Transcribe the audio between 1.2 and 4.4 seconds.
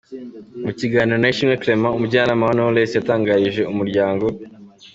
Ishimwe Clement; umujyanama wa Knowless, yatangarije Umuryango.